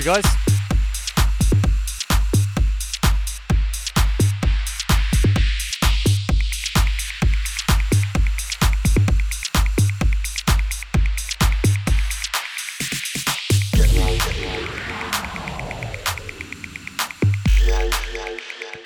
[0.00, 0.24] Easy, guys.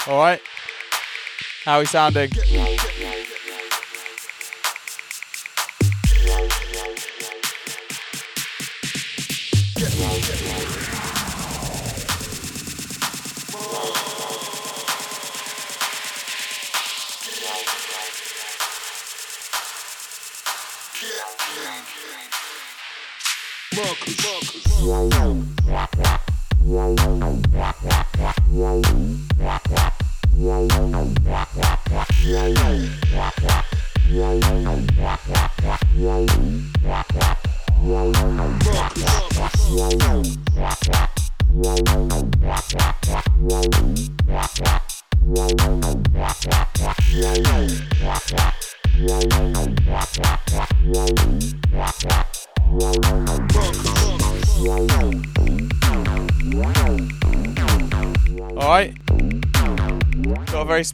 [0.07, 0.41] All right.
[1.65, 2.31] How are we sounding?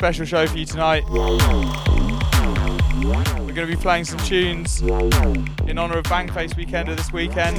[0.01, 1.05] Special show for you tonight.
[1.11, 1.37] We're
[3.53, 7.59] going to be playing some tunes in honor of Bangface Weekender this weekend.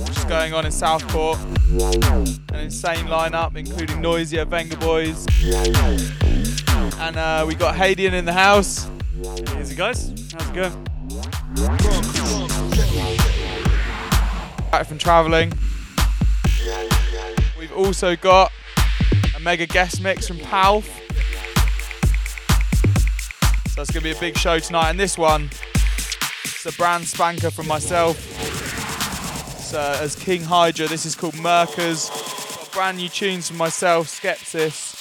[0.00, 1.38] Which is going on in Southport.
[1.38, 5.24] An insane lineup, including Noisia, Venga Boys.
[6.98, 8.90] And uh, we got Hadean in the house.
[9.60, 10.08] Easy, guys.
[10.32, 10.72] How's it going?
[14.72, 15.52] Back from travelling.
[17.56, 18.50] We've also got
[19.46, 20.82] mega guest mix from Palf.
[23.68, 24.90] So it's going to be a big show tonight.
[24.90, 25.50] And this one,
[26.42, 28.18] it's a brand spanker from myself.
[29.60, 32.10] So uh, as King Hydra, this is called Merkers.
[32.72, 34.96] Brand new tunes from myself, Skepsis.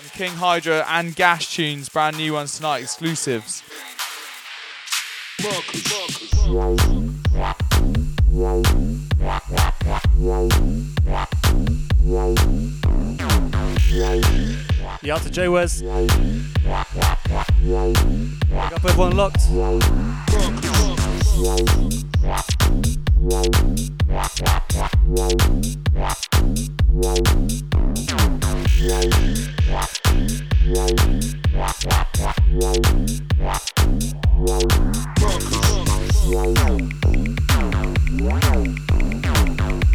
[0.00, 3.62] And King Hydra and Gash tunes, brand new ones tonight, exclusives.
[15.02, 15.82] Yeah, out to J Wes.
[18.72, 19.42] Up everyone locked.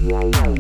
[0.06, 0.53] Right,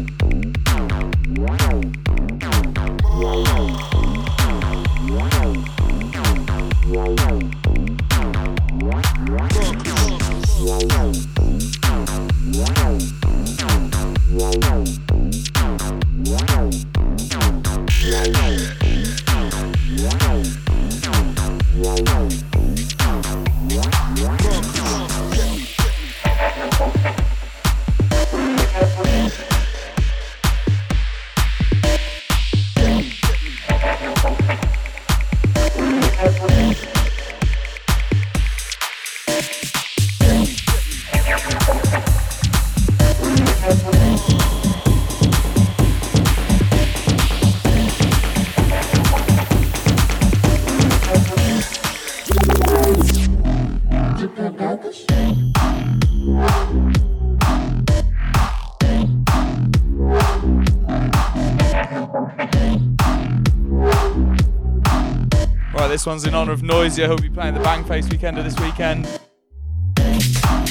[66.03, 69.08] this one's in honour of Noisia, who'll be playing the Bangface Weekender this weekend.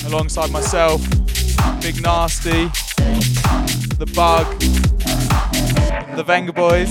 [0.04, 1.00] Alongside myself,
[1.80, 2.68] Big Nasty,
[3.96, 4.46] The Bug,
[6.16, 6.90] The Venga Boys.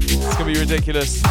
[0.00, 1.22] It's gonna be ridiculous.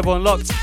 [0.00, 0.57] Big up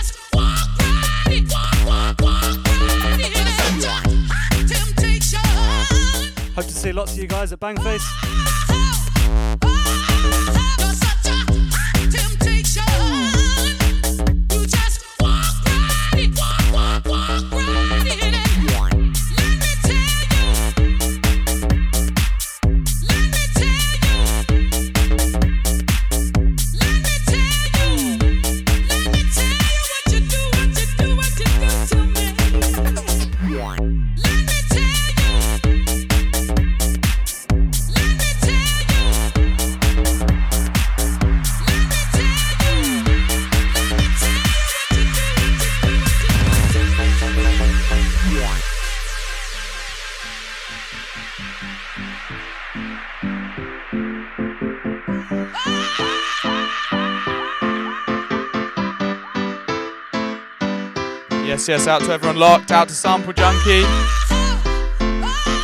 [61.67, 63.81] Yes, out to everyone locked, out to Sample Junkie.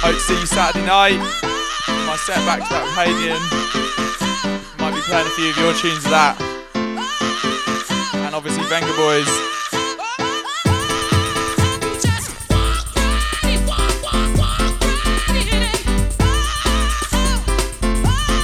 [0.02, 1.20] Hope to see you Saturday night.
[2.08, 3.38] My set back to that with.
[4.80, 6.42] Might be playing a few of your tunes of that.
[8.16, 9.30] And obviously Vengaboys.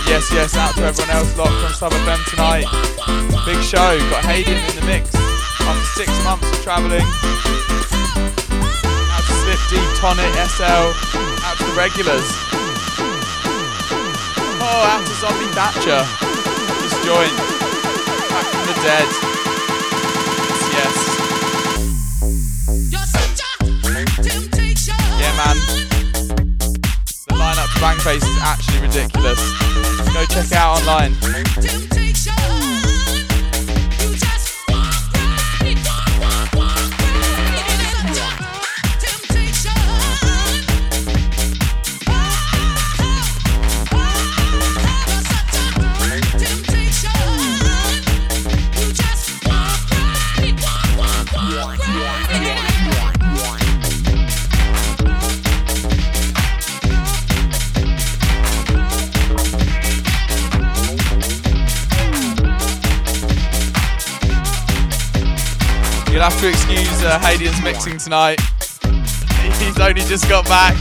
[0.07, 2.65] Yes, yes, out to everyone else locked on Sub FM tonight.
[3.48, 5.26] Big show, got Hadean in the mix
[5.97, 7.01] six months of travelling.
[9.09, 9.33] Out to
[9.67, 10.94] D, Tonic, SL,
[11.41, 12.21] out to the regulars.
[14.61, 16.05] Oh, out to Zombie Thatcher.
[16.86, 17.33] Just joined.
[18.29, 19.10] Back from the dead.
[20.77, 20.95] Yes,
[23.98, 24.38] yes.
[25.17, 25.57] Yeah, man.
[27.25, 29.41] The lineup to Bangface is actually ridiculous.
[30.13, 32.06] Go check it out online.
[67.07, 68.37] Uh, Hadean's mixing tonight.
[69.59, 70.75] He's only just got back.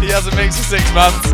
[0.00, 1.32] he hasn't mixed for six months.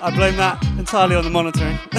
[0.00, 1.78] I blame that entirely on the monitoring.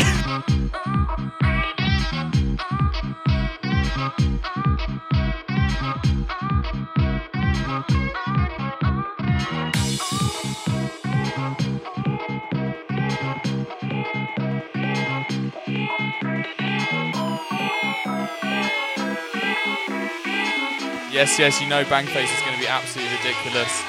[21.20, 23.84] Yes, yes, you know Bangface is going to be absolutely ridiculous.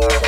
[0.00, 0.27] Yeah.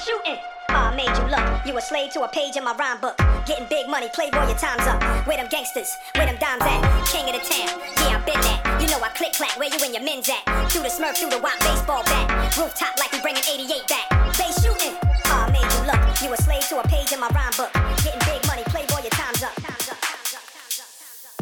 [0.00, 0.38] shooting.
[0.70, 1.44] I made you look.
[1.66, 3.16] You a slave to a page in my rhyme book.
[3.44, 5.02] Getting big money, playboy, your time's up.
[5.26, 6.80] Where them gangsters, where them dimes at?
[7.10, 7.68] King of the town,
[8.00, 8.80] yeah, I've been that.
[8.80, 10.42] You know I click clack, where you and your men's at?
[10.70, 12.30] Through the smurf, through the white baseball bat.
[12.56, 14.06] Rooftop like we bringing 88 back.
[14.38, 14.96] They shooting.
[15.26, 16.00] I made you look.
[16.22, 17.72] You a slave to a page in my rhyme book.
[18.00, 19.54] Getting big money, playboy, your time's up.
[19.58, 21.40] Time's up, time's up, time's up, time's up.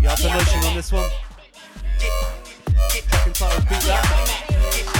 [0.00, 1.10] You have the motion on this one?
[3.10, 4.99] Track entitled Beat That.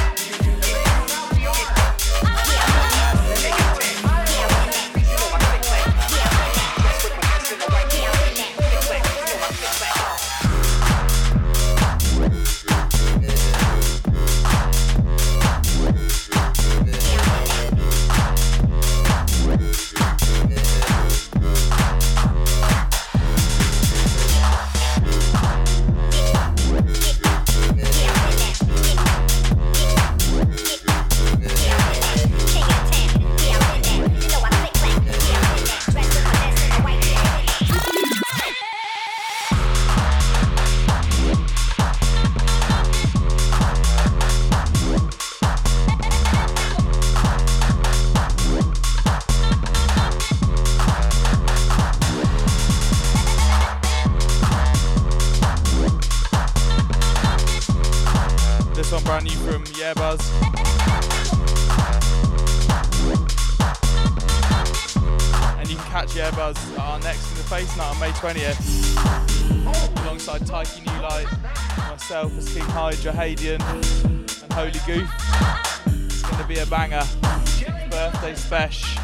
[68.31, 70.05] 20th.
[70.05, 73.61] Alongside Taiki Nulight, myself as King Hydra, Hadean,
[74.05, 75.11] and Holy Goof.
[76.07, 77.03] It's gonna be a banger.
[77.90, 79.03] Birthday special.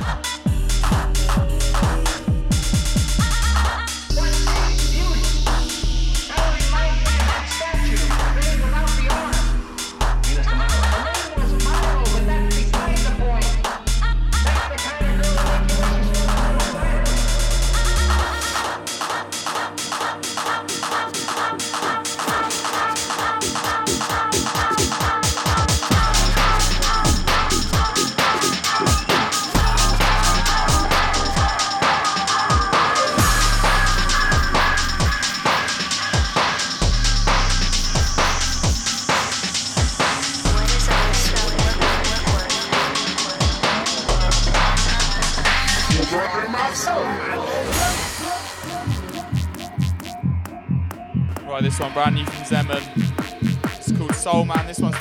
[51.80, 53.76] One brand new from Zeman.
[53.76, 54.66] It's called Soul Man.
[54.66, 54.96] This one's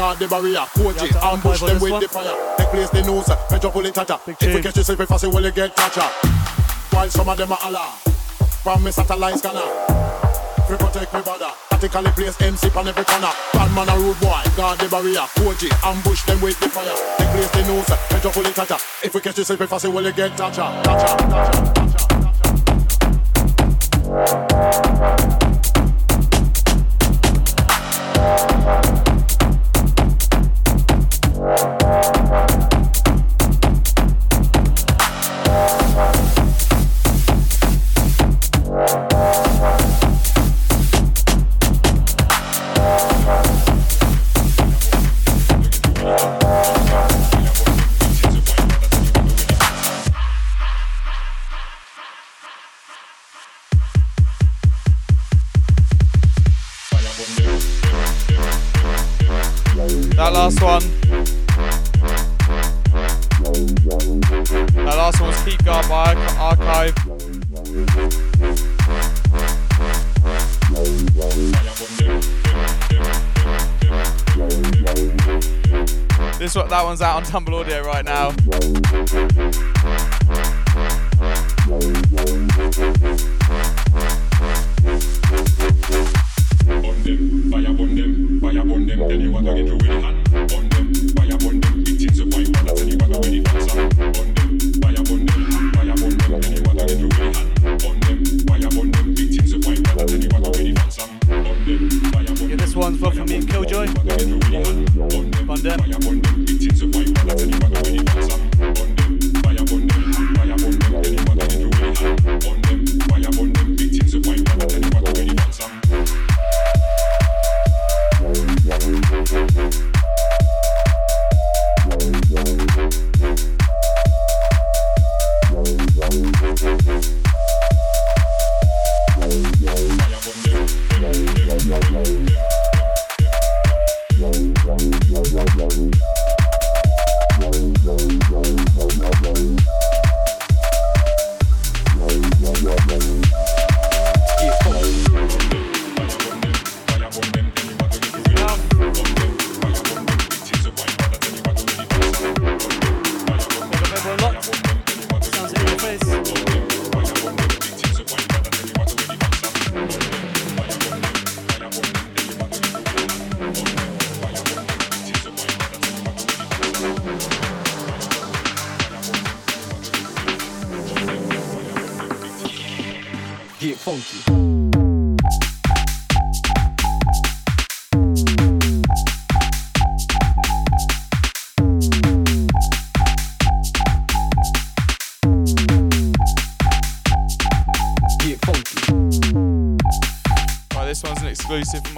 [0.00, 0.64] guard the barrier.
[0.72, 2.00] Coach it, ambush them with one.
[2.00, 2.56] the fire.
[2.56, 4.16] Take place the news, metropolitan tata.
[4.26, 6.08] If we catch you, if fast, will you get toucher.
[6.90, 7.92] While some of them are Allah.
[8.64, 9.68] From me satellite scanner.
[10.66, 11.52] Free protect we border.
[11.68, 13.32] Practically place MC on every corner.
[13.52, 15.26] Bad man a rude boy, guard the barrier.
[15.36, 16.96] Coach it, ambush them with the fire.
[17.18, 18.76] Take place the news, metropolitan tata.
[19.04, 20.64] If we catch you, if fast, will you get toucher.
[20.82, 21.89] Toucher, toucher,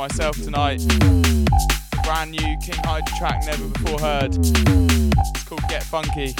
[0.08, 0.84] myself tonight.
[2.02, 4.34] Brand new King Hydra track, never before heard.
[4.34, 6.34] It's called Get Funky.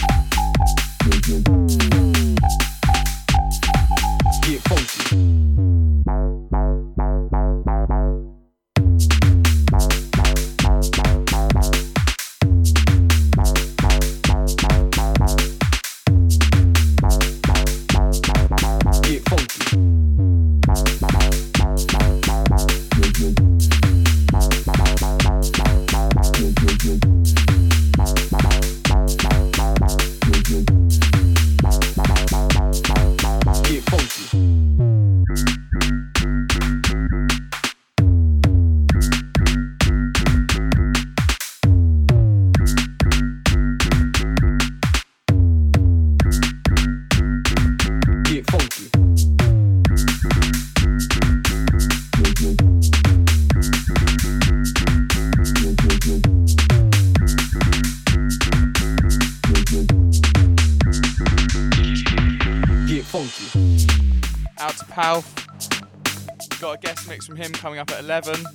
[68.03, 68.47] At 11.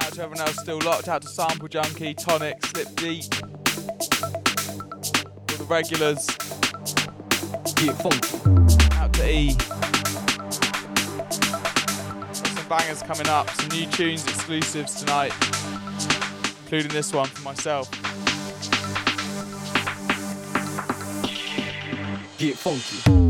[0.00, 1.08] Out to everyone else still locked.
[1.08, 3.24] Out to Sample Junkie, Tonic, Slip Deep.
[4.22, 6.26] All the regulars.
[7.74, 8.96] Get funky.
[8.96, 9.54] Out to E.
[12.26, 13.50] Got some bangers coming up.
[13.50, 15.32] Some new tunes, exclusives tonight.
[16.64, 17.90] Including this one for myself.
[22.38, 23.21] Get funky.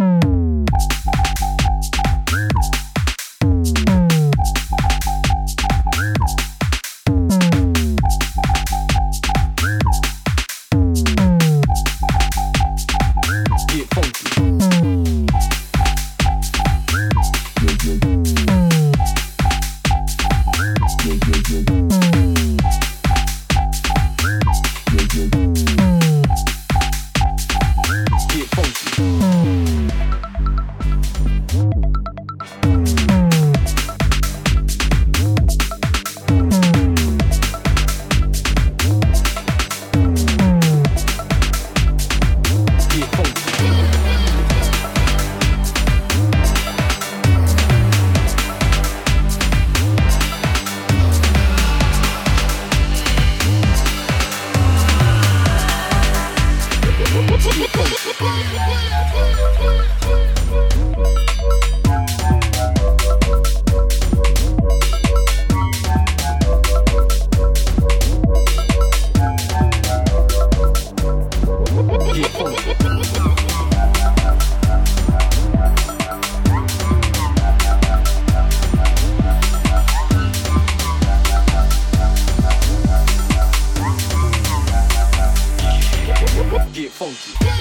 [87.14, 87.51] told you.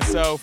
[0.00, 0.37] Myself.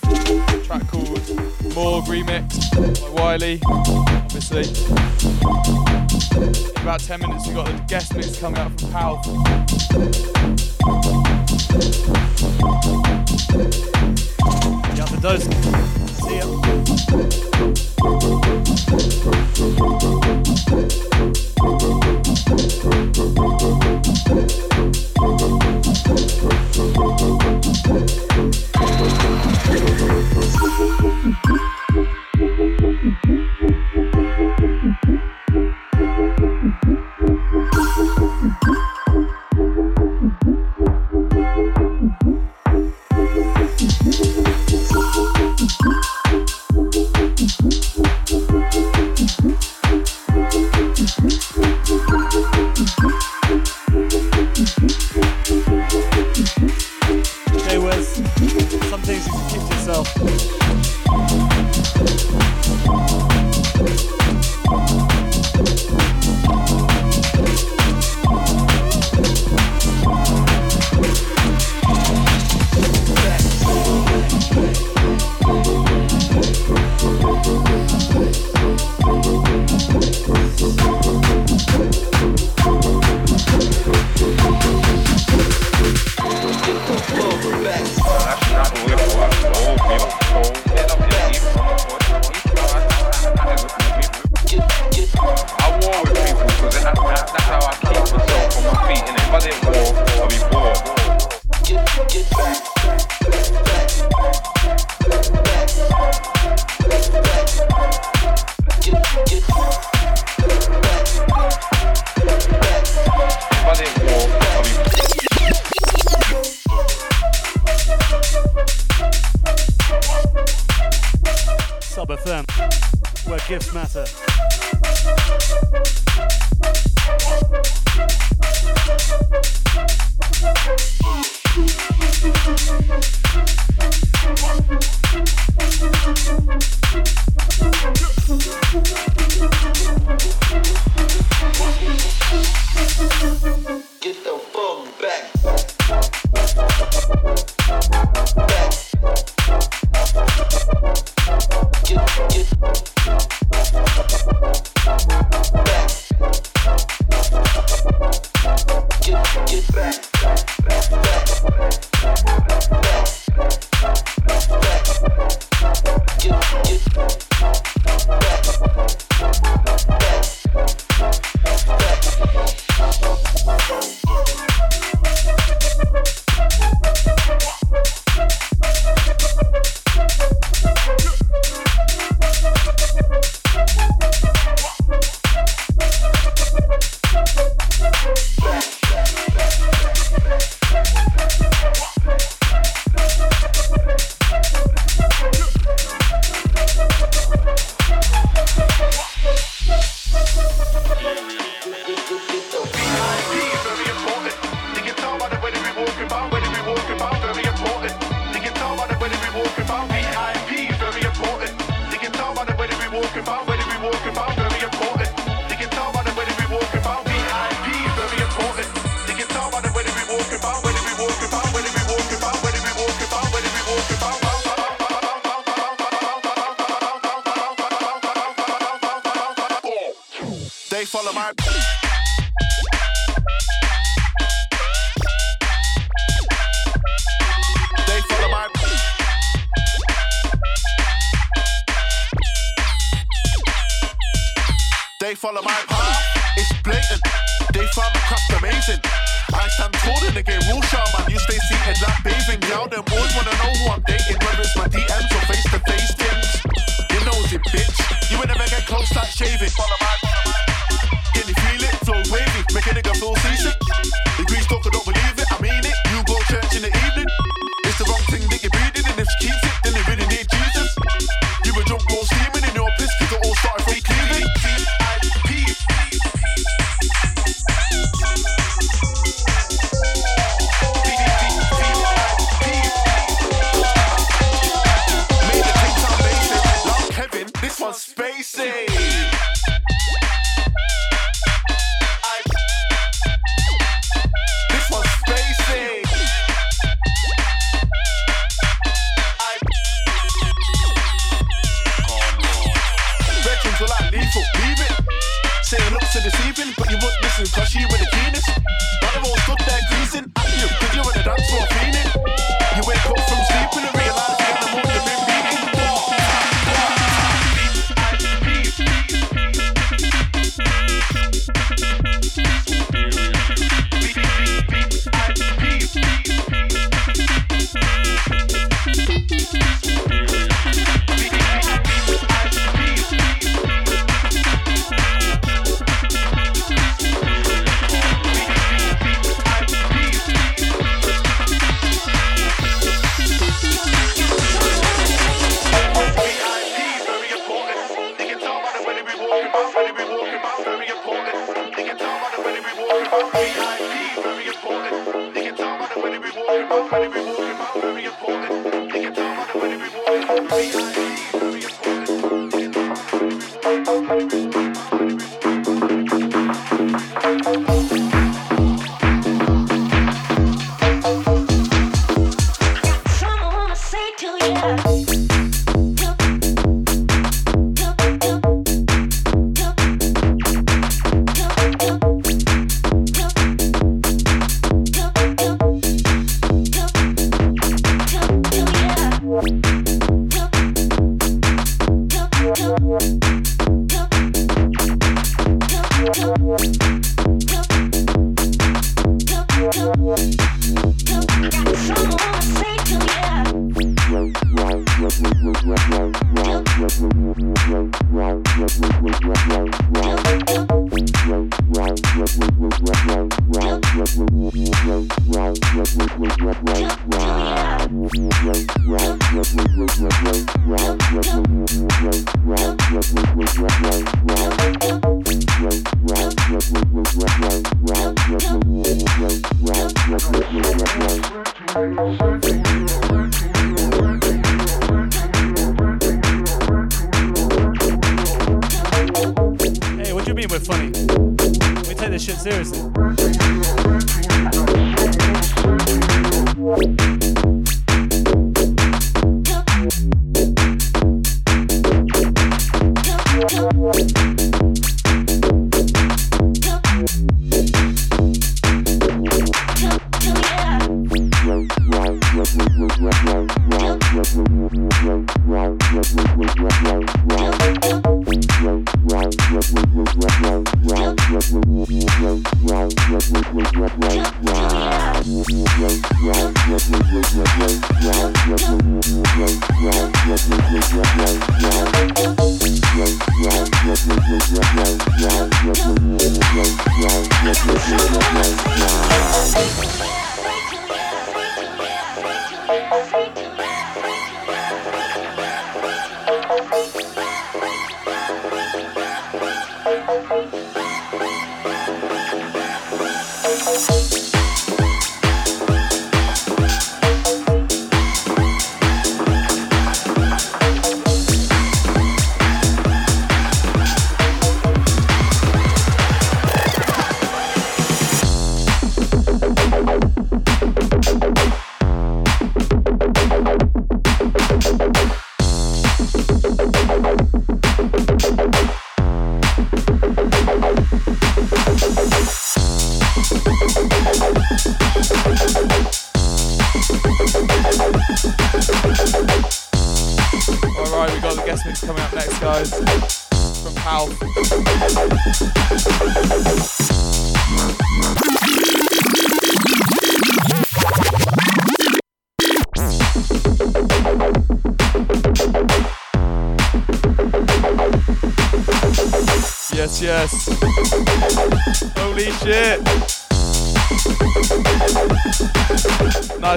[503.47, 503.94] Alright,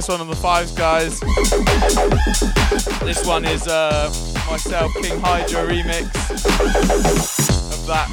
[0.08, 1.20] One on the fives, guys.
[3.00, 4.10] This one is uh,
[4.48, 6.06] myself, King Hydra remix
[7.72, 8.08] of that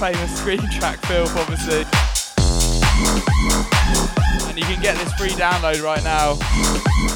[0.00, 1.84] famous screen track filth, obviously.
[4.48, 6.34] And you can get this free download right now.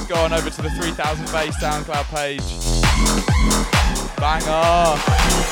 [0.07, 2.47] Go on over to the 3000 Bass SoundCloud page.
[4.18, 5.51] Bang Yeah,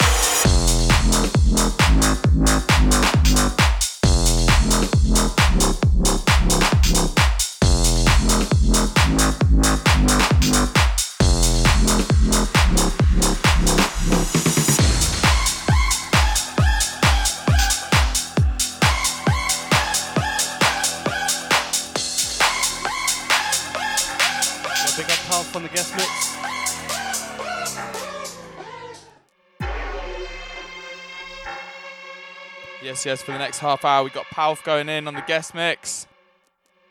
[33.02, 36.06] For the next half hour, We've got Palf going in on the guest mix.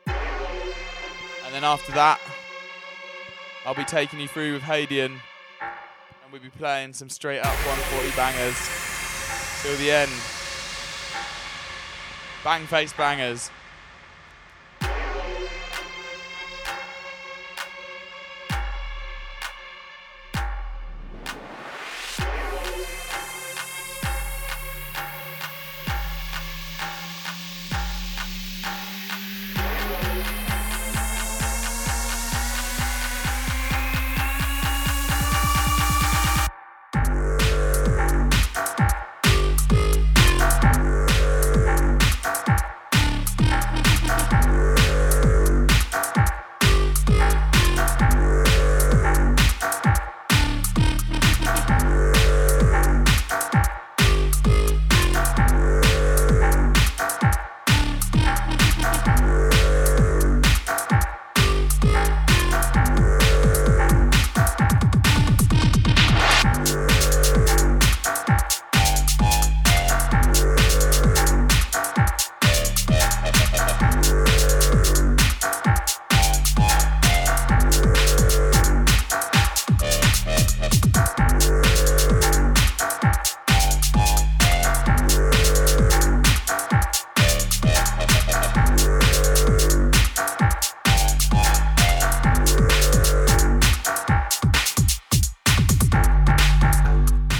[0.08, 2.20] And then after that,
[3.64, 5.12] I'll be taking you through with Hadean.
[5.62, 8.58] And we'll be playing some straight up 140 bangers
[9.62, 10.12] till the end.
[12.44, 13.52] Bangface bangers.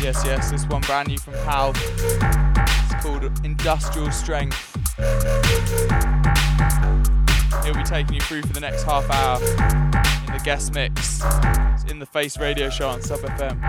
[0.10, 0.50] Yes, yes.
[0.50, 1.76] this one brand new from PALF.
[1.78, 4.58] It's called Industrial Strength.
[7.64, 11.22] He'll be taking you through for the next half hour in the guest mix.
[11.76, 13.60] It's in the Face Radio Show on Sub FM.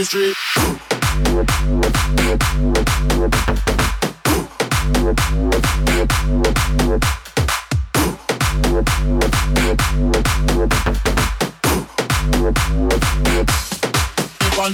[0.00, 0.06] On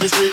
[0.01, 0.33] the street.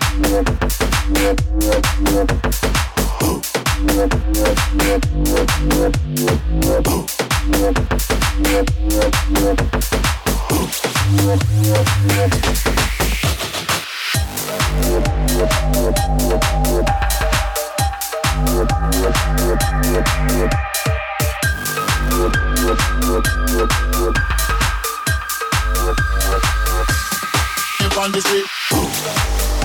[28.01, 29.60] on the street.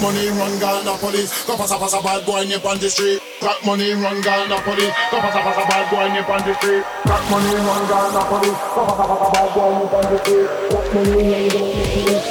[0.00, 1.44] Crack money, run Ghana police.
[1.44, 3.20] Go pass a pass a bad boy nip on the street.
[3.38, 4.94] Crack money, run Ghana police.
[5.10, 6.84] Go pass a pass a bad boy nip on the street.
[7.04, 8.56] Crack money, run Ghana police.
[8.72, 10.48] Go pass a pass a bad boy nip on the street.
[10.70, 12.24] Crack money, run Ghana police.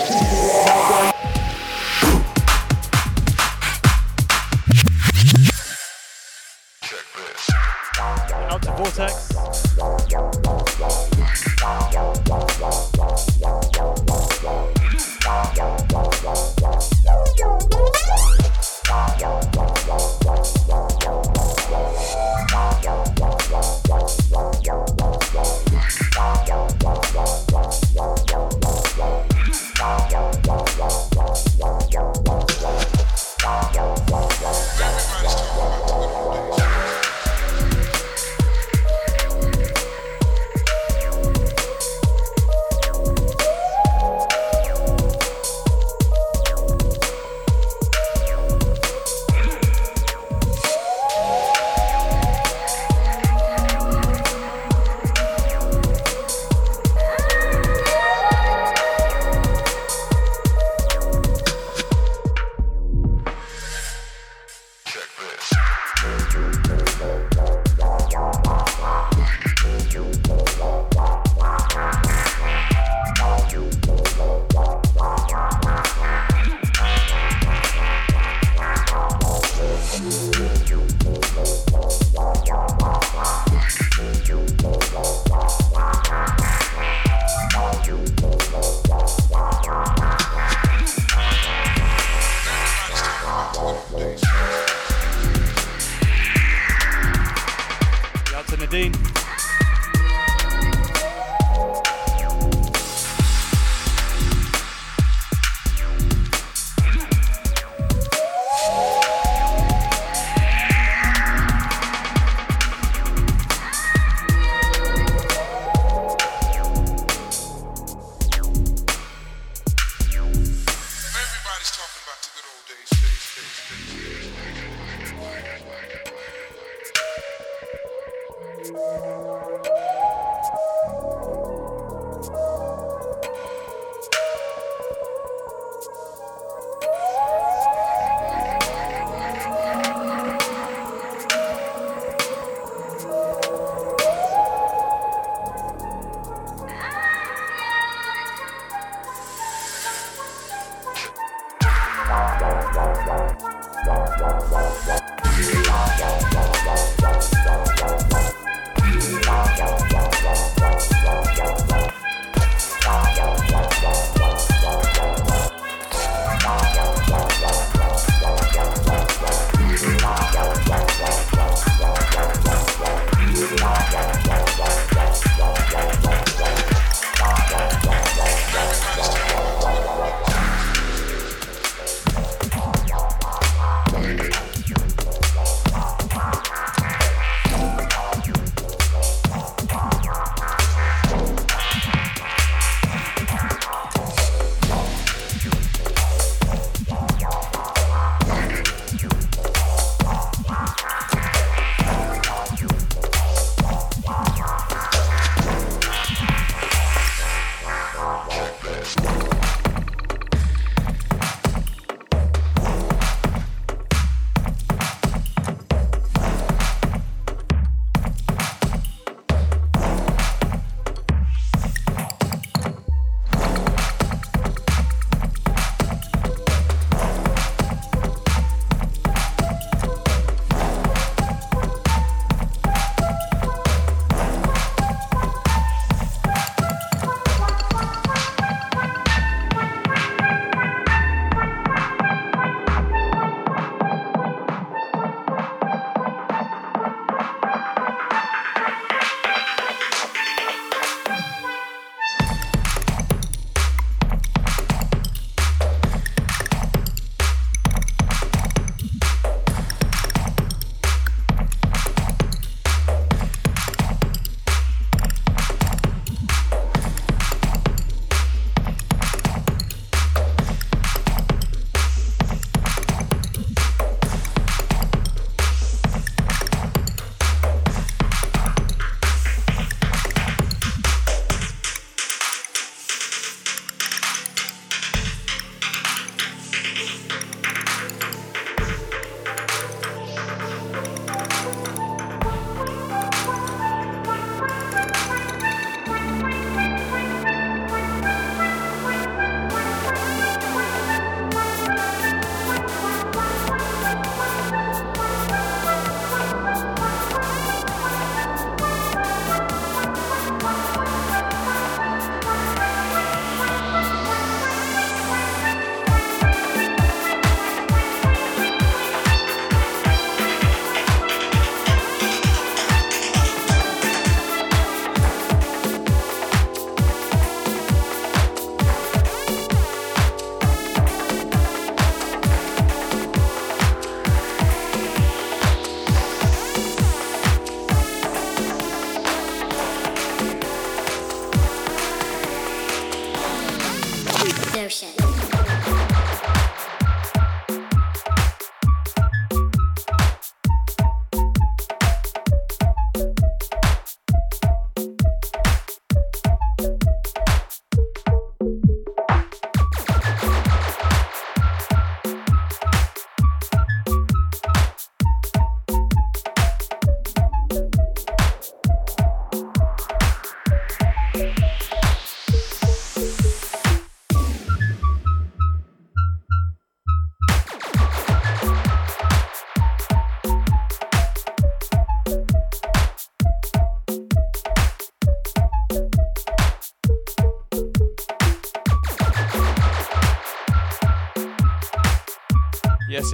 [8.50, 9.29] Out to Vortex.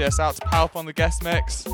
[0.06, 1.66] Yes, out to PALF on the guest mix.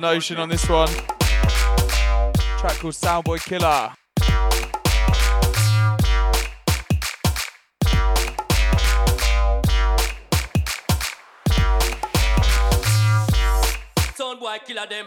[0.00, 0.88] To Notion on this one.
[2.58, 3.92] Track called Soundboy Killer.
[14.16, 15.06] Soundboy Killer them.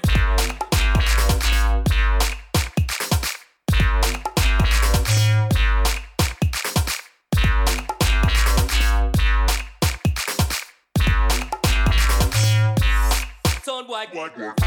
[13.63, 14.01] Soundboy.
[14.13, 14.60] Son.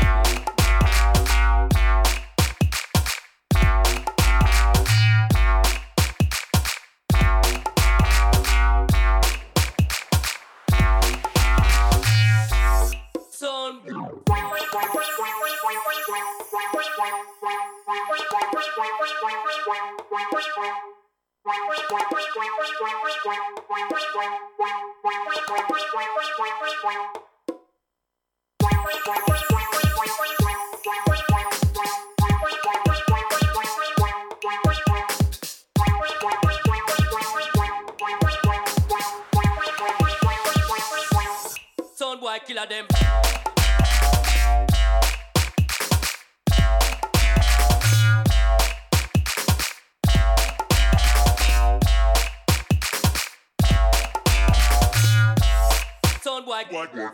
[56.85, 57.14] Soundboy.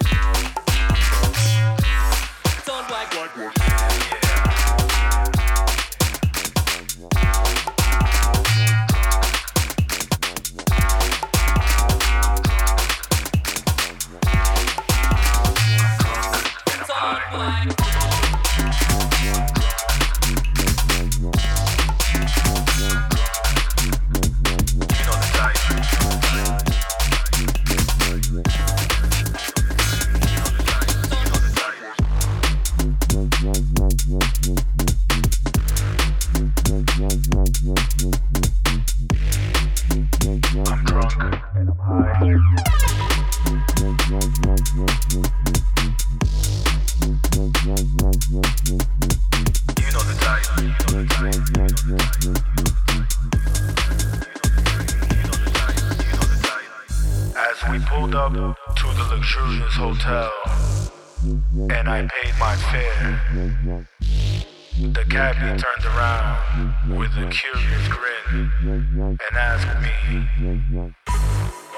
[65.32, 69.90] Cabbie turned around with a curious grin and asked me,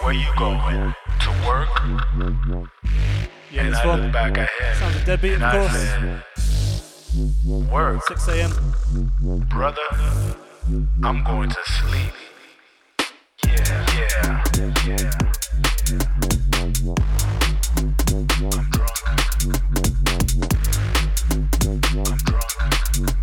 [0.02, 0.94] Where you going?
[1.20, 1.68] To work?
[3.50, 4.00] Yeah, and I one.
[4.00, 4.76] looked back ahead.
[4.76, 5.72] Sounds a deadbeat, of course.
[5.72, 6.22] said,
[7.70, 8.02] Work?
[8.08, 8.74] 6 a.m.
[9.48, 9.82] Brother,
[11.02, 12.12] I'm going to sleep.
[13.46, 14.44] Yeah, yeah,
[14.86, 15.32] yeah.
[18.54, 18.92] I'm drunk
[22.04, 22.18] I'm
[22.58, 22.81] high.
[23.02, 23.14] You know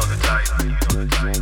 [0.00, 0.48] the type.
[0.62, 1.35] You know the type.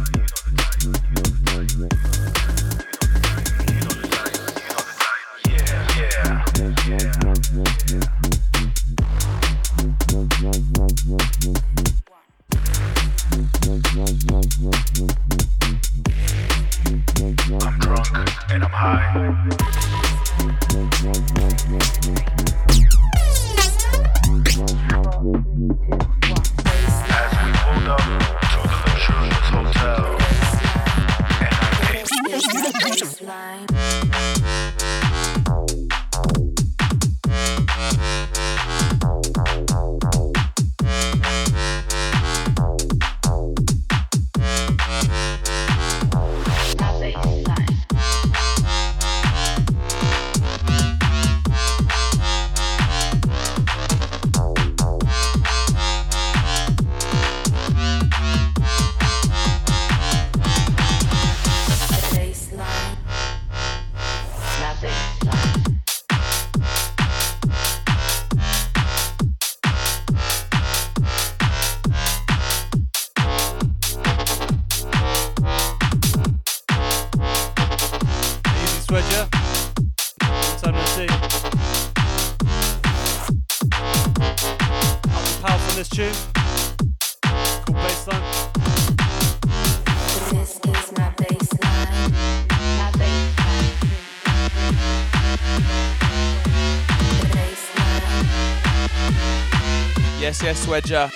[100.65, 101.11] Swedger.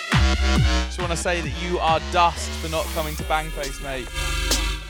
[0.84, 4.06] Just want to say that you are dust for not coming to Bangface, mate.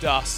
[0.01, 0.38] Dust.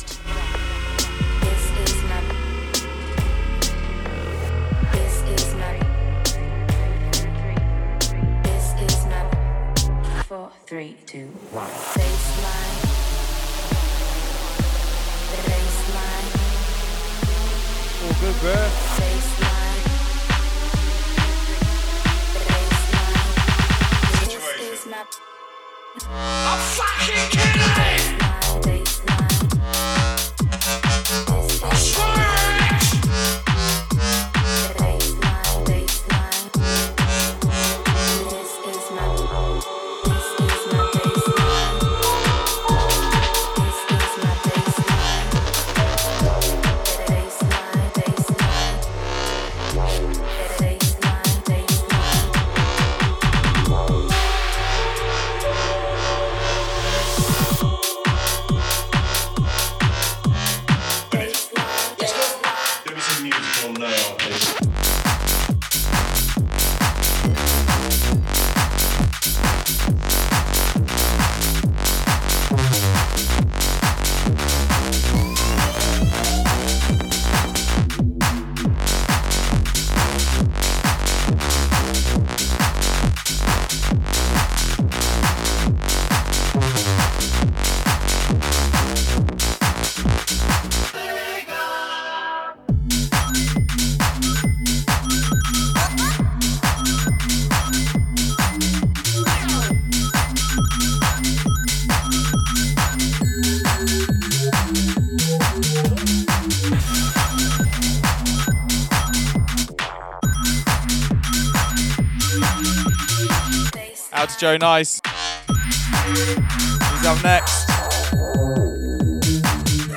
[114.41, 115.03] Joe Nice.
[115.47, 117.69] He's up next.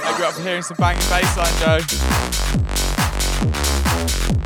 [0.03, 1.79] I grew up hearing some banging bass line,
[4.37, 4.42] Joe.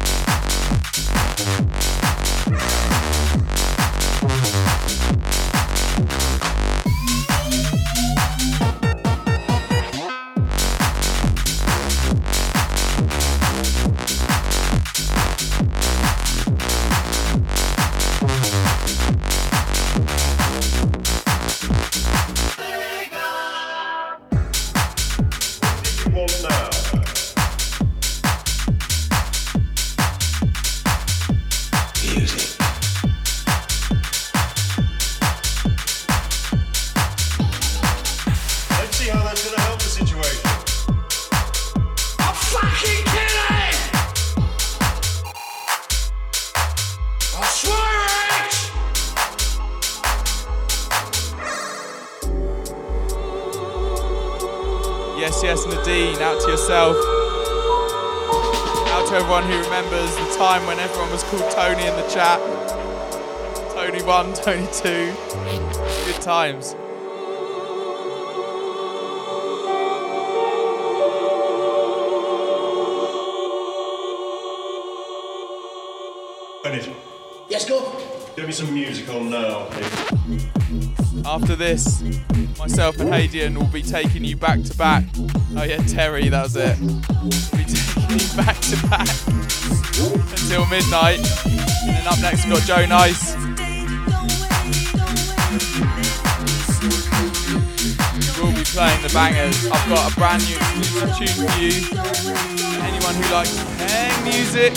[66.28, 66.76] times.
[77.50, 77.80] Yes, go.
[78.36, 79.68] Give me some music on now.
[79.72, 81.26] Please.
[81.26, 82.04] After this,
[82.60, 85.06] myself and Hadean will be taking you back to back.
[85.56, 86.78] Oh yeah, Terry, that was it.
[86.82, 87.00] We'll
[87.56, 89.08] be taking you back to back
[90.36, 91.20] until midnight.
[91.88, 93.47] And then up next we've got Joe Nice.
[98.78, 99.66] Playing the bangers.
[99.72, 101.82] I've got a brand new exclusive tune for you.
[102.86, 104.74] Anyone who likes paying music,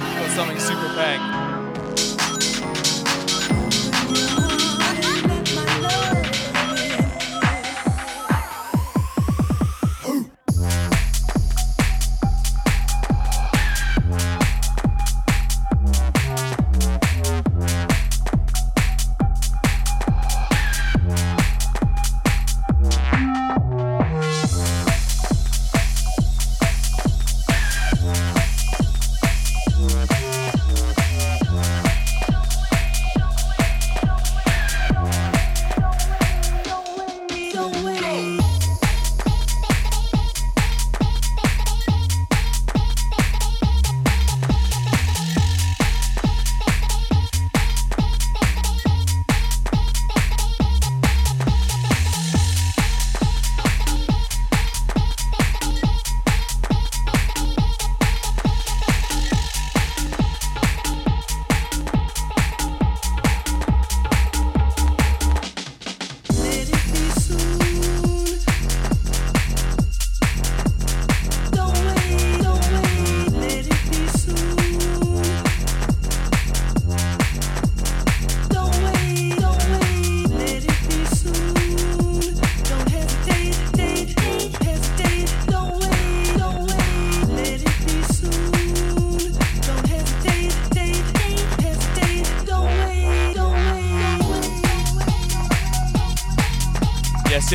[0.00, 1.49] got something super paying.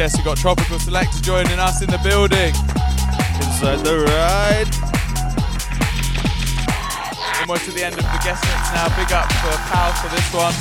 [0.06, 2.53] Yes, yes, we've got Tropical Selector joining us in the building.
[3.41, 4.69] Inside the ride.
[7.41, 8.88] Almost at the end of the guest mix now.
[8.95, 10.53] Big up for PALF for this one.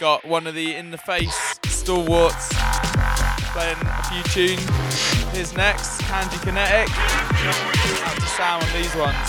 [0.00, 2.48] Got one of the in the face stalwarts
[3.52, 4.64] playing a few tunes.
[5.32, 6.88] Here's next, Kanji Kinetic.
[8.02, 9.27] Out to Sam on these ones.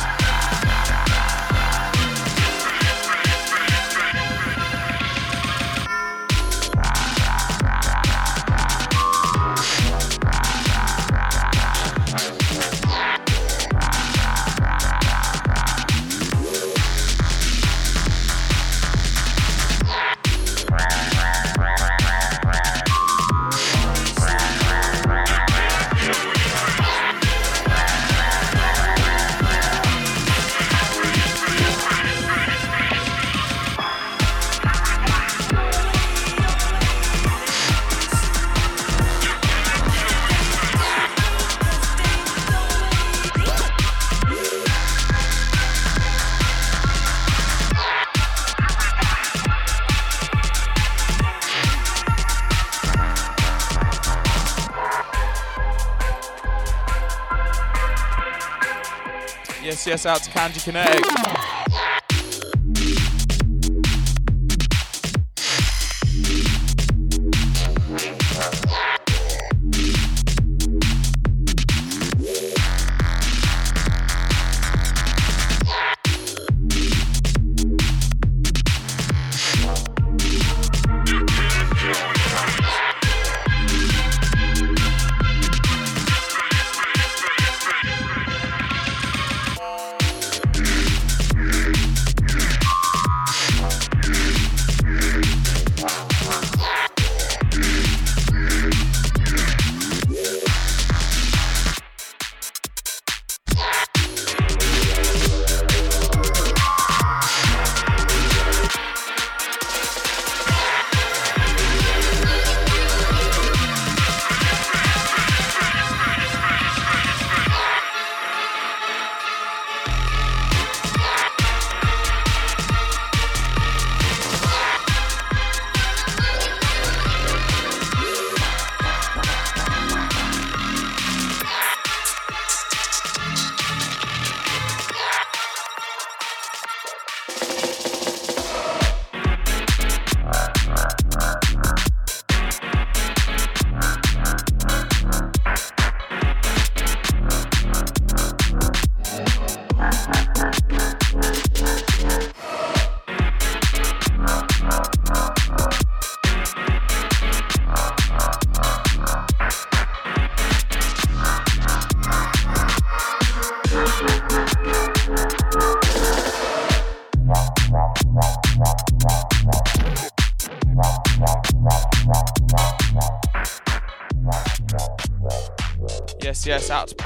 [60.05, 61.38] Out to Kanji Kinetic.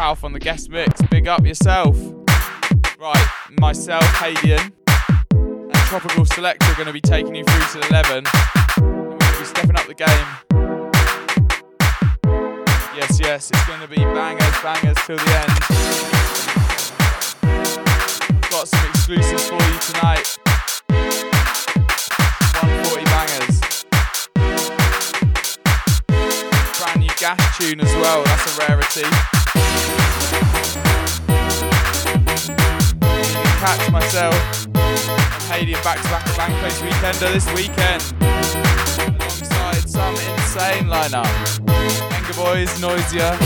[0.04, 1.02] On the guest mix.
[1.04, 1.98] Big up yourself.
[3.00, 3.28] Right,
[3.58, 4.74] myself, Hadean,
[5.32, 8.26] and Tropical Selector are going to be taking you through to 11.
[8.28, 10.28] And we're going to be stepping up the game.
[12.94, 16.13] Yes, yes, it's going to be bangers, bangers till the end.
[37.14, 38.02] Weekender this weekend.
[39.20, 41.28] Alongside some insane lineup.
[42.10, 43.38] Vengaboys, Noisia,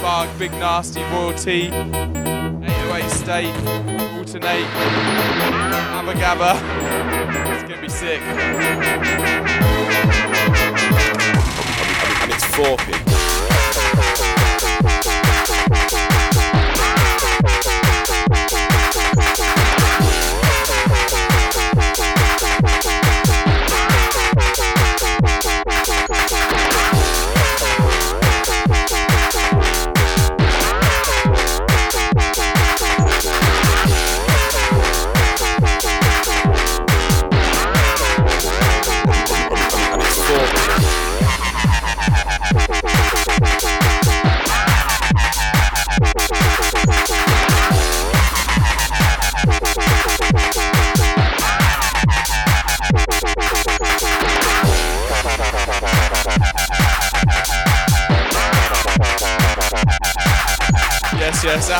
[0.00, 3.54] Bark, Big Nasty, Royalty, 808 State,
[4.16, 4.68] Alternate,
[5.90, 6.54] Abba Gabba.
[7.52, 8.20] It's gonna be sick.
[12.22, 12.93] And it's 4p.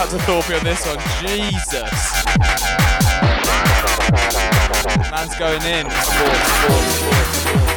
[0.04, 0.98] Out to Thorpe on this one.
[1.22, 2.24] Jesus.
[5.10, 5.86] Man's going in.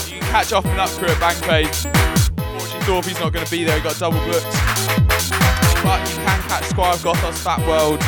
[0.09, 1.85] You can catch off and up crew at Bangface.
[2.37, 3.77] Unfortunately, Thorpe's not going to be there.
[3.77, 4.43] He got double booked.
[5.85, 8.03] But you can catch Squire of Gothos, Fat World,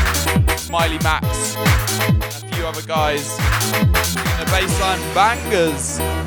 [0.60, 3.38] Smiley Max, a few other guys.
[3.40, 6.19] And the baseline bangers.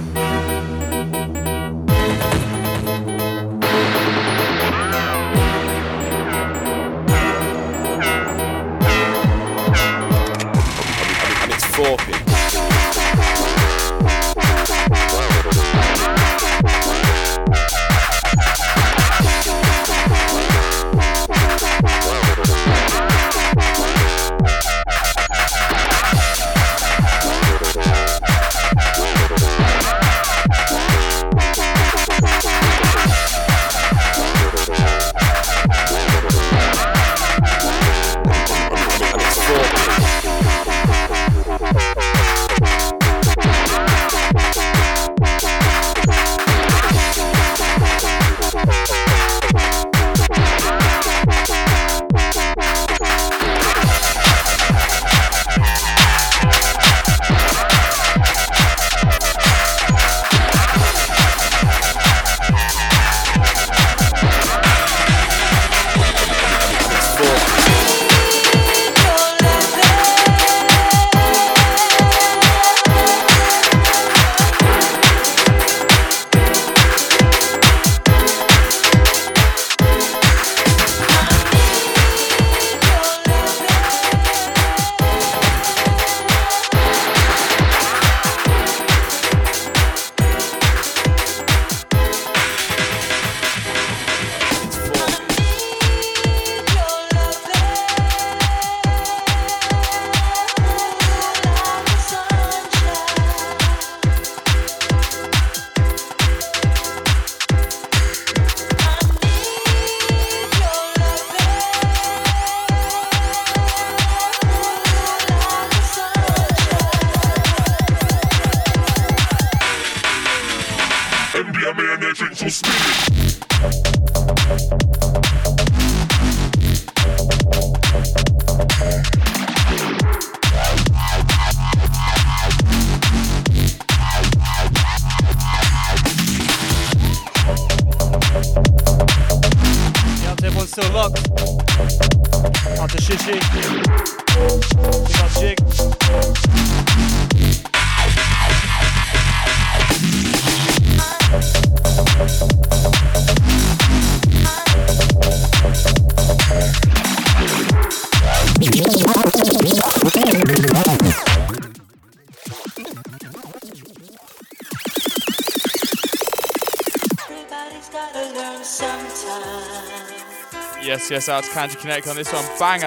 [171.12, 172.42] Yes, yes, out to Candy Connect on this one.
[172.58, 172.86] Banger.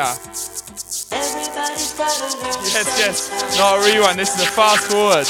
[2.74, 3.30] Yes, yes.
[3.60, 5.28] Not a rewind, this is a fast forward.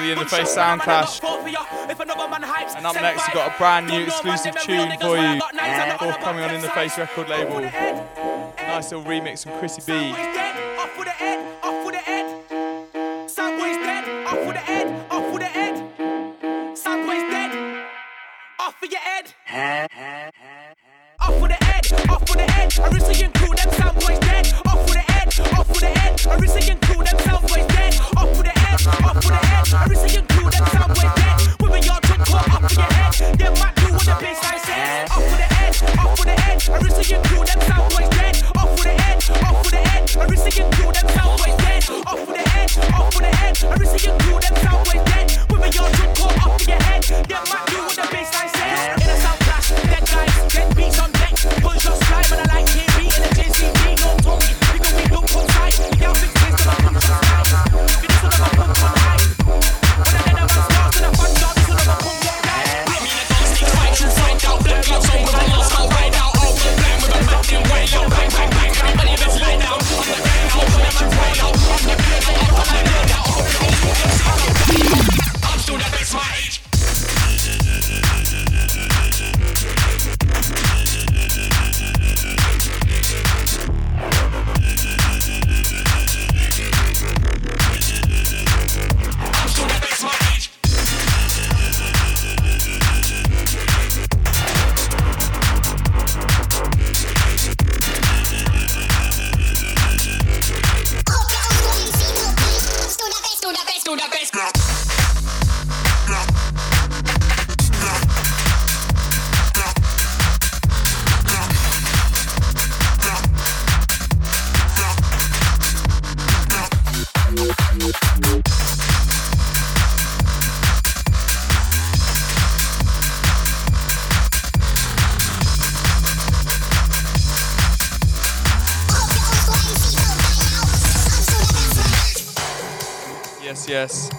[0.00, 1.20] For the In the Face Sound Clash.
[1.22, 5.40] And up next, we've got a brand new exclusive tune for you,
[5.98, 7.60] forthcoming on In the Face record label.
[7.60, 10.69] Nice little remix from Chrissy B.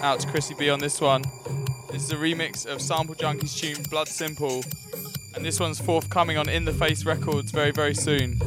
[0.02, 1.22] out to Chrissy B on this one.
[1.90, 4.64] This is a remix of Sample Junkies tune Blood Simple,
[5.34, 8.38] and this one's forthcoming on In the Face Records very, very soon.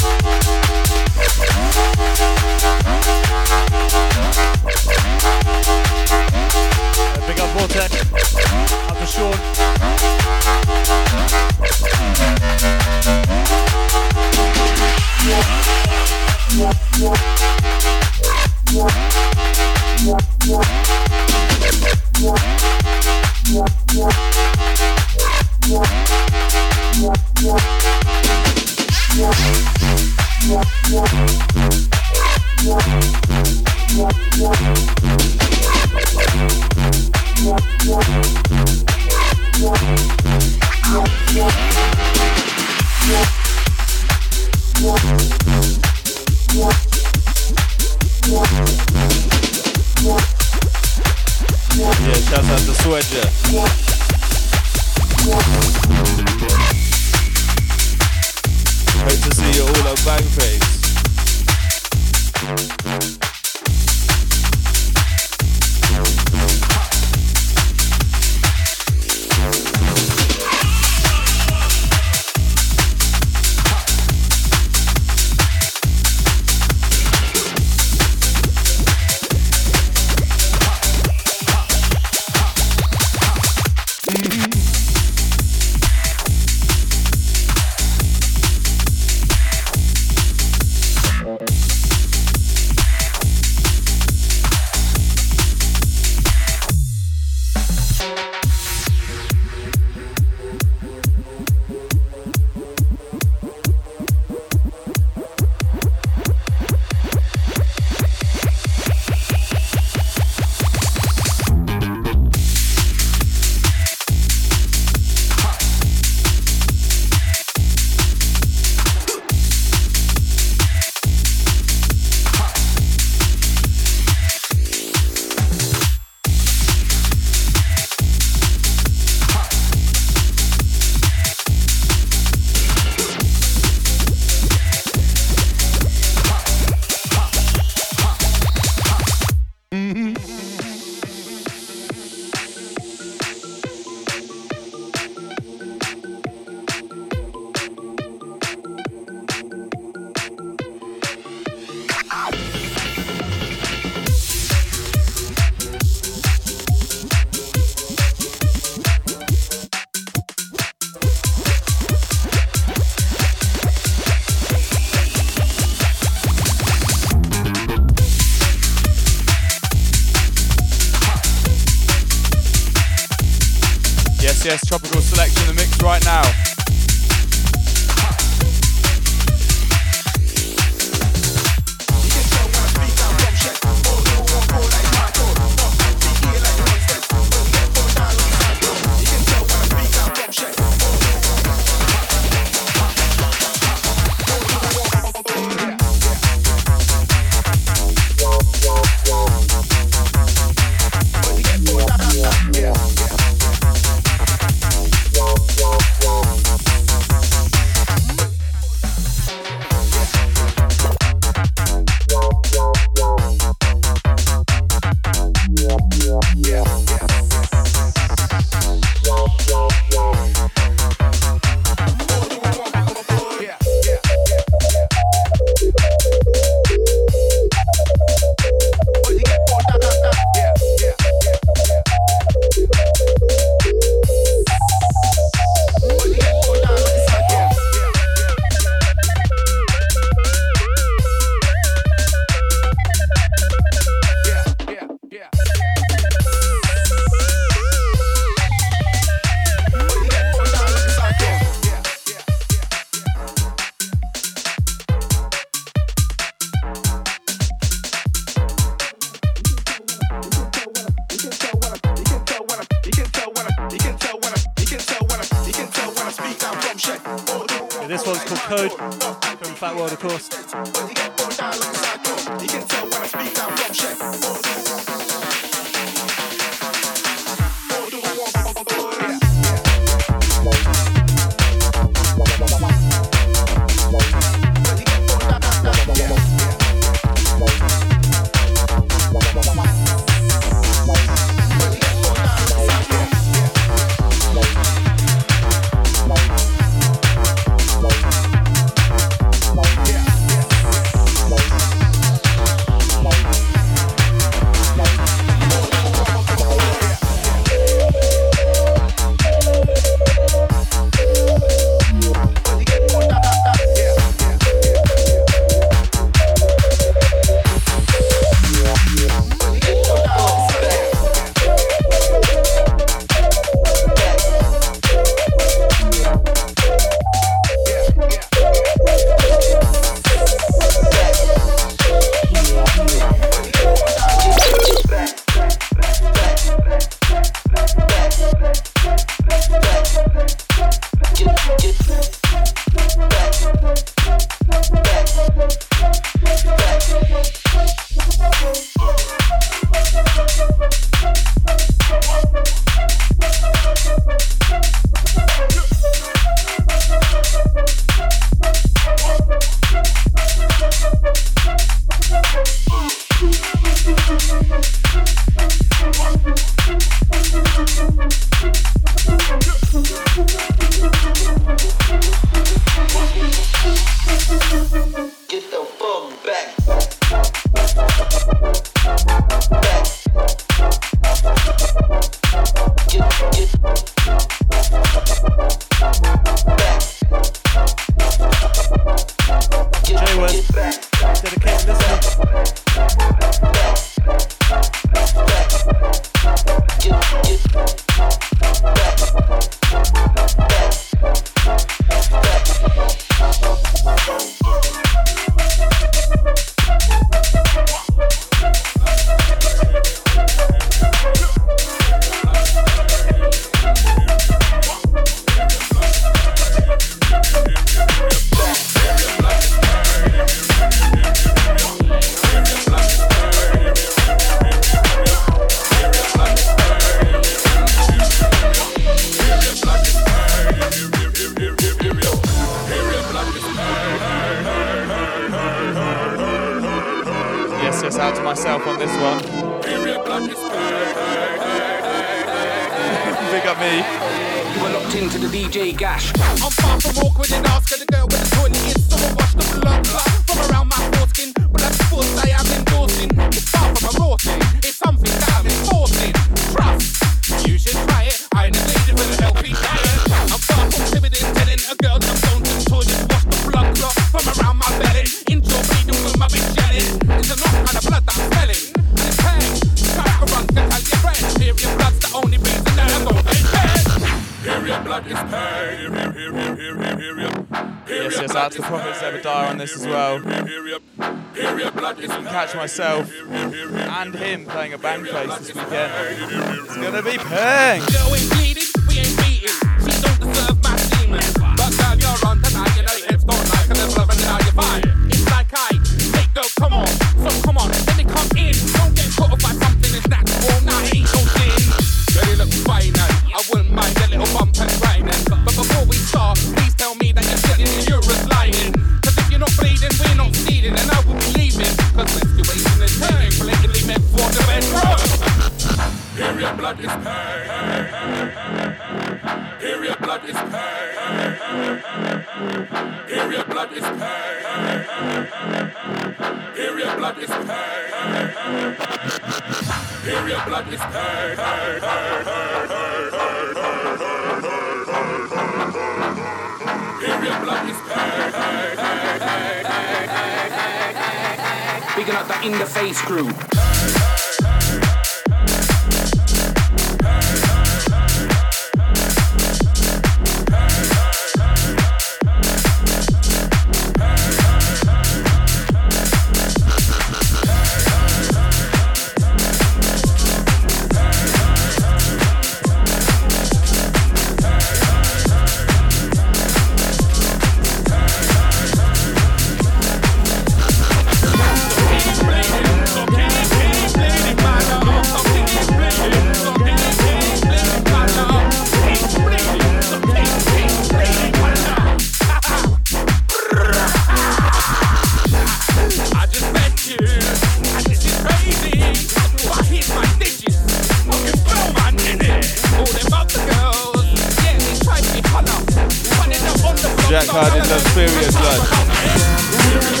[597.31, 597.41] The.
[597.41, 600.00] Jack Hardy loves Period Blood.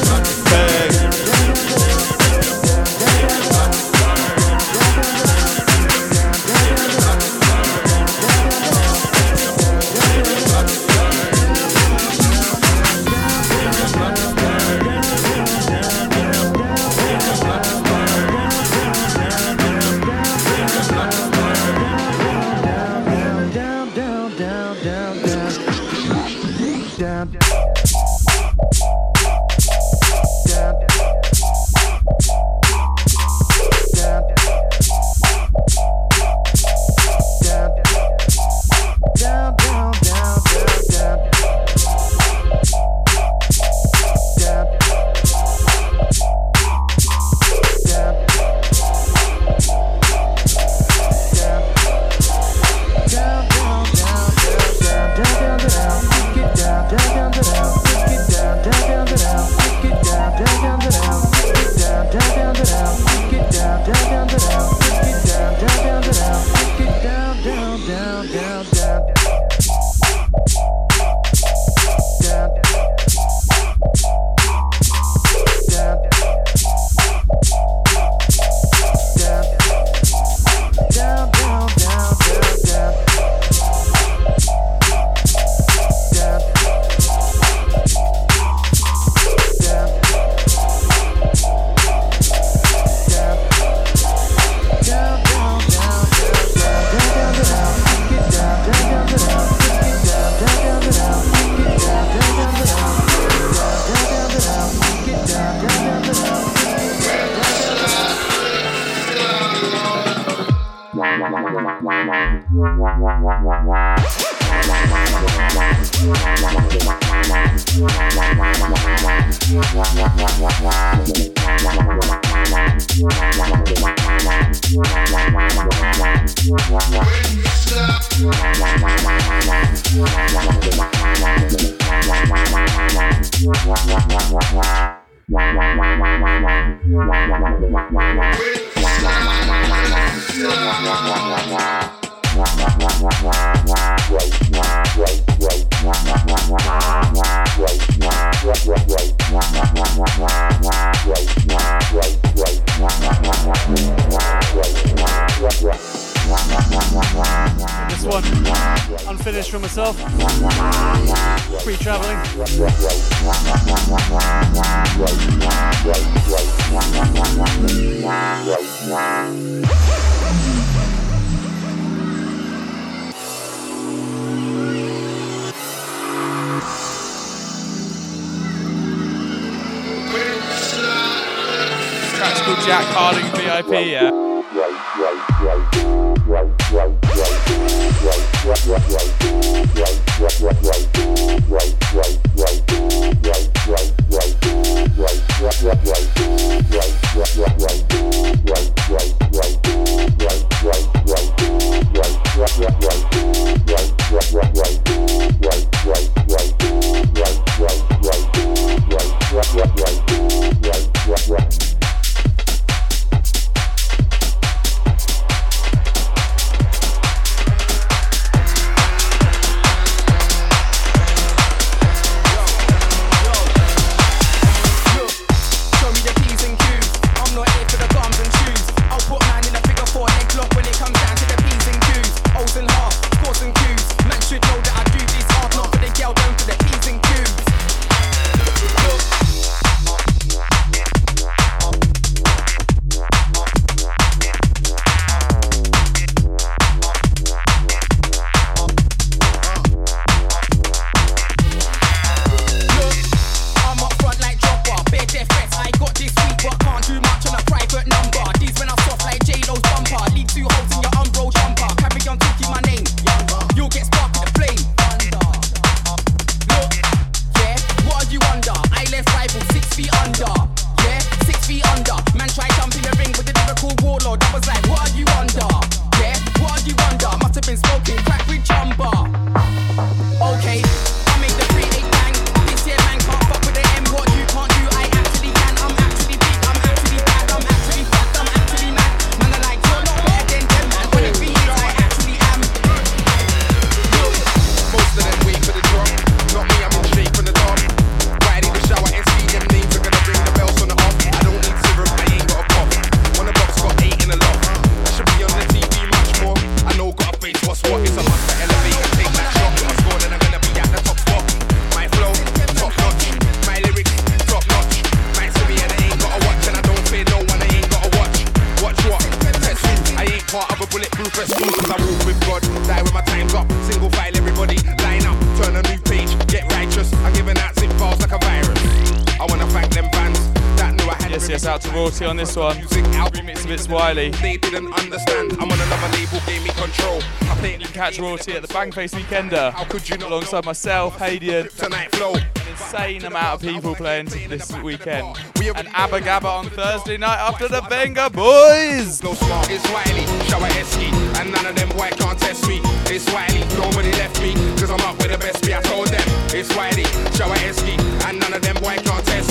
[338.61, 339.51] Bangface Weekender.
[339.53, 341.49] How could you not Alongside myself, Hadean.
[341.57, 342.13] Tonight flow.
[342.13, 345.17] An insane amount of people playing this weekend.
[345.55, 349.03] And Abba Gabba on Thursday night after the Vengaboys.
[349.03, 352.59] No smart, it's Wiley, shower Esky, and none of them white can't test me.
[352.85, 355.55] It's Wiley, nobody left me, cause I'm up with the best me.
[355.55, 356.83] I told them, it's Wiley,
[357.17, 359.30] shower Esky, and none of them white can't test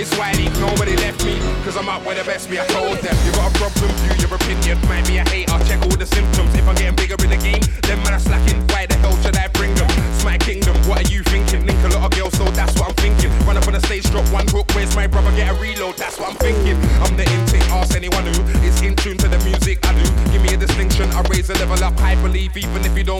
[0.00, 2.56] It's Wiley, nobody left me, cause I'm up with the best me.
[2.56, 4.80] I told them, you got a problem, view your opinion.
[4.88, 6.56] Might be a hater, check all the symptoms.
[6.56, 8.64] If I'm getting bigger in the game, then man are slacking.
[8.72, 9.92] Why the hell should I bring them?
[10.24, 11.66] My kingdom, what are you thinking?
[11.68, 13.28] Link a lot of girls, so that's what I'm thinking.
[13.44, 15.36] Run up on the stage, drop one hook, where's my brother?
[15.36, 16.80] Get a reload, that's what I'm thinking.
[17.04, 20.08] I'm the intake, ask anyone who is in tune to the music I do.
[20.32, 23.19] Give me a distinction, I raise the level up, I believe, even if you don't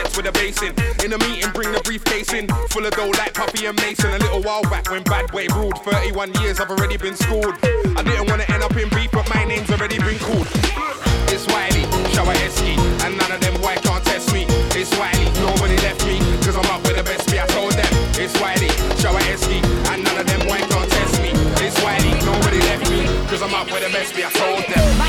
[0.00, 0.72] sets with a bass in.
[1.04, 4.10] In a meeting, bring the briefcase in, full of dough like Puffy and Mason.
[4.10, 7.54] A little while back when Bad Way ruled, 31 years, I've already been schooled.
[7.96, 10.48] I didn't want to end up in beef, but my name's already been called.
[11.32, 14.44] It's Wiley, shower Esky, and none of them white can't test me.
[14.74, 17.38] It's Wiley, nobody left me, cause I'm up with the best me.
[17.38, 19.60] I told them, it's Wiley, shower Esky,
[19.92, 21.30] and none of them white can't test me.
[21.64, 24.24] It's Wiley, nobody left me, cause I'm up with the best me.
[24.24, 24.99] I told them.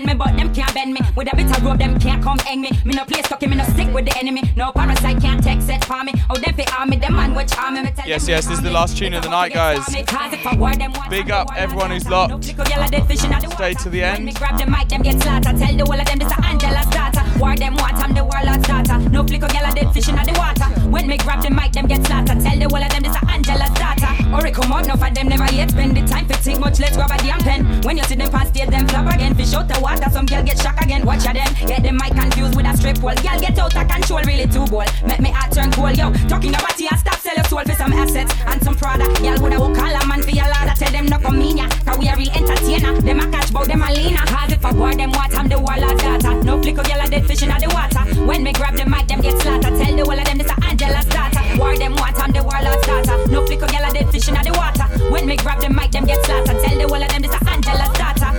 [0.00, 1.00] Friend me, but them can't bend me.
[1.16, 2.70] With a bit of rope, them can't come hang me.
[2.84, 4.42] Me no play stuck, me no stick with the enemy.
[4.56, 6.12] No parasite can't take set for me.
[6.28, 7.82] Oh, them fi army, them man which army.
[7.82, 9.84] Me tell Yes, yes, this is the last tune of the night, guys.
[9.84, 12.44] Cause if I were them want Big up everyone who's locked.
[12.44, 14.34] Stay to the end.
[14.36, 15.58] grab the mic, them get slaughtered.
[15.58, 17.22] Tell the whole of them this a Angela's daughter.
[17.38, 18.98] War them want, I'm the warlord's daughter.
[19.10, 20.66] No flicker, gyal a dead fish in the water.
[20.88, 22.40] When me grab the mic, them get slaughtered.
[22.40, 23.99] Tell the whole of them this a Angela's daughter.
[24.32, 26.78] Or it come out, no for them never yet spend the time for think much.
[26.78, 27.82] Let's grab a damn pen.
[27.82, 29.34] When you see them past stage, them flop again.
[29.34, 31.04] Fish out the water, some girl get shock again.
[31.04, 33.14] Watch ya them, get them mic confused with a strip pole.
[33.22, 34.88] Girl get out of control, really too bold.
[35.06, 36.12] Make me heart turn cold, yo.
[36.28, 39.04] Talking about you, stop sell your soul for some assets and some Prada.
[39.20, 40.74] Girl woulda walk all a man for your ladder.
[40.78, 43.00] Tell them no come in ya, cause we a real entertainer.
[43.00, 44.24] Them a catch bout them a leaner.
[44.30, 46.42] Cause if I war them what I'm the warlord's daughter.
[46.44, 48.02] No flicker, girl a dead fish in the water.
[48.24, 49.74] When me grab the mic, them get slaughtered.
[49.76, 51.39] Tell the whole of them this a Angela's daughter.
[51.58, 53.16] War them what I'm the warlord's daughter.
[53.30, 54.86] No flicker, girl a dead fish in the water.
[55.10, 56.60] When me grab the mic, them get slaughtered.
[56.62, 58.30] Tell the whole of them this a Angela's daughter.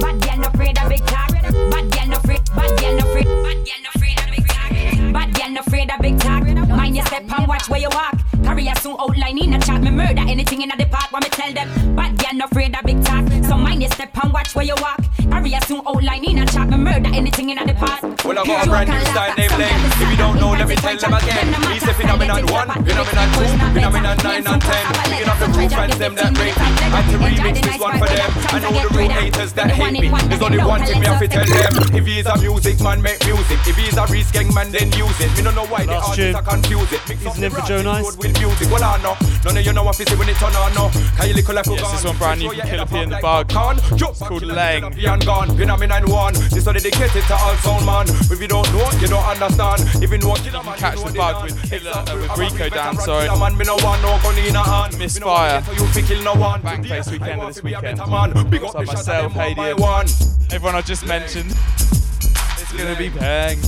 [0.00, 1.30] Bad girl no afraid of big talk.
[1.30, 2.42] Bad girl no afraid.
[2.56, 3.26] Bad girl no afraid.
[3.26, 4.70] Bad girl no afraid of big talk.
[5.12, 6.42] Bad girl no afraid of big talk.
[6.68, 8.16] Mind your step and watch where you walk.
[8.42, 9.82] Carry a soon outline in a chat.
[9.82, 11.12] Me murder anything in the park.
[11.12, 11.96] What me tell them.
[11.96, 13.29] Bad girl no afraid of big talk.
[13.70, 14.98] So mind your step and watch where you walk.
[15.30, 16.68] Carry a soon outline in a chat.
[16.70, 18.02] Me murder anything in the park.
[18.24, 19.82] Well, I got a brand new style named Lane.
[19.86, 21.54] If you don't know, let me tell them again.
[21.70, 24.84] He's a phenomenon one, phenomenon two, phenomenon nine and ten.
[25.06, 26.66] Picking up the roof fans, them that rate me.
[26.66, 28.30] I had to remix this one for them.
[28.50, 30.08] I know the real haters that hate me.
[30.26, 31.94] There's only one thing me have to tell them.
[31.94, 33.58] If he's a music man, make music.
[33.70, 35.30] If he's a resk man, then use it.
[35.38, 37.02] Me don't know why the artists are confuse it.
[37.06, 38.16] Mix up Isn't the it for Joe Nice?
[38.18, 38.66] with music.
[38.66, 39.14] Well, I know.
[39.44, 40.74] None of you know what to see when it turn on.
[40.74, 43.20] No, can you little like Yes, this one brand new from Killa P and the
[43.60, 43.78] Bug.
[43.92, 44.84] It's called Lang.
[44.84, 45.48] and gone.
[45.56, 46.34] Phenomenon one.
[46.50, 48.06] This one dedicated to all sound man.
[48.08, 49.82] If you don't know, you don't understand.
[50.02, 53.28] If you know, you can Catch the bug with Killer, uh, with Rico Dan, sorry.
[53.28, 54.98] Man, me no want no gun in a hand.
[54.98, 55.62] Misfire.
[55.62, 56.62] So you fi kill no one.
[56.62, 58.50] Bangface weekend this weekend.
[58.50, 61.50] Big up So myself, Hadean, everyone I just mentioned.
[61.50, 63.58] It's gonna be bang.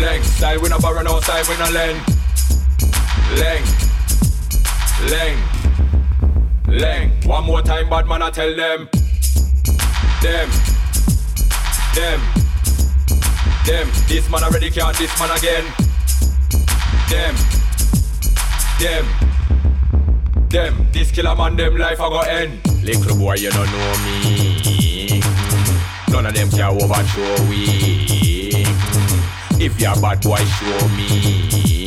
[0.00, 2.00] Leg, side we no borrow, no side we no lend.
[3.36, 3.62] Leg,
[5.10, 5.63] leg,
[6.74, 7.24] leg.
[7.24, 8.88] One more time, bad man, I tell them.
[10.22, 10.50] Them,
[11.94, 12.20] them,
[13.66, 13.88] them.
[14.08, 15.64] This man already can't, this man again.
[17.10, 17.34] Them,
[18.80, 19.06] them,
[20.48, 20.86] them.
[20.92, 22.60] This killer man, them life I go end.
[22.82, 25.20] Little boy, you don't know me.
[26.10, 28.64] None of them can overthrow we.
[29.64, 31.83] If you're bad boy, show me.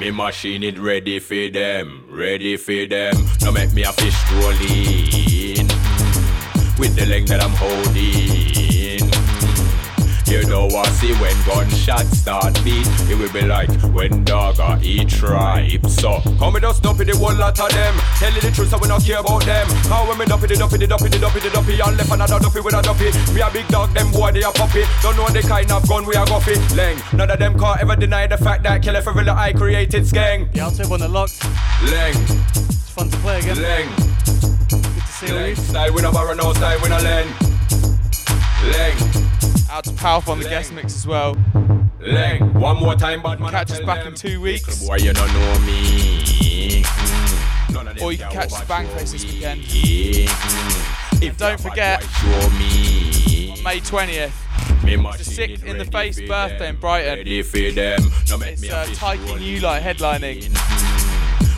[0.00, 3.12] Me machine it ready for them, ready for them.
[3.42, 5.68] Now make me a fish rolling
[6.78, 8.79] with the length that I'm holding.
[10.30, 14.78] You know what see when gunshots start beat It will be like when dog or
[14.80, 15.84] eat tribe.
[15.90, 17.94] So come with us dumpy the whole lot of them.
[18.14, 19.66] Tell you the truth so we not care about them.
[19.90, 22.38] How when me dumpy the dumpy the dumpy the dumpy the dumpy And left another
[22.38, 23.10] dumpy with a dumpy.
[23.34, 24.84] Me a big dog them boy they a puppy.
[25.02, 27.96] Don't know the kind of gun we a guffy Leng None of them can't ever
[27.96, 30.46] deny the fact that Killer for real I created skeng.
[30.54, 31.40] Yeah, I'll take one that locked.
[31.90, 32.14] Leng.
[32.54, 33.56] It's fun to play again.
[33.56, 33.88] Leng.
[34.70, 35.56] Good to see all you.
[35.56, 37.50] Style with a barrel no style with a len
[38.62, 41.34] Leng Out to PALF on the guest mix as well.
[42.00, 44.86] Leng One more time but man Catch us back in two weeks.
[44.86, 47.94] Boy you don't know me Mm.
[47.94, 49.62] Them Or you can catch us Bangface this weekend.
[49.62, 51.22] Mm.
[51.22, 52.58] And don't forget, on
[53.62, 56.74] May 20th, Me it's the machine sixth in the face birthday them.
[56.76, 57.18] in Brighton.
[57.18, 58.00] Ready for them
[58.30, 60.88] No It's a uh, and Ulight headlining.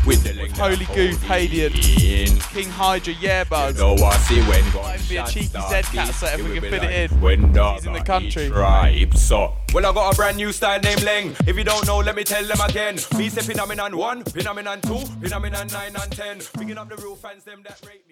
[0.04, 2.52] With the leg Holy that Goof, I'm Hadean.
[2.52, 3.78] King Hydra, Yeah Buzz.
[3.78, 6.62] No, I see when Might be a cheeky start cat beat, set if we can
[6.62, 7.20] be fit it in.
[7.20, 8.46] When dog He's in the country.
[8.46, 11.48] eat Tribe, so well, I got a brand new style named Leng.
[11.48, 12.96] If you don't know, let me tell them again.
[13.16, 16.40] Me say phenomenon one, phenomenon two, phenomenon nine and ten.
[16.58, 18.11] Picking up the real fans, them that rate me.